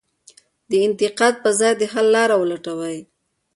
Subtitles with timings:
[0.71, 2.97] د انتقاد په ځای د حل لار ولټوئ.